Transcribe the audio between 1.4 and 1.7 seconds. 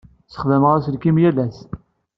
ass.